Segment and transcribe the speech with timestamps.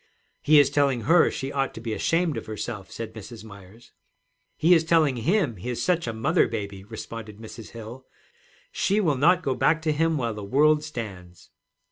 [0.41, 3.43] 'He is telling her she ought to be ashamed of herself,' said Mrs.
[3.43, 3.91] Myers.
[4.57, 7.73] 'He is telling him he is such a mother baby,' responded Mrs.
[7.73, 8.07] Hill.
[8.71, 11.51] 'She will not go back to him while the world stands.'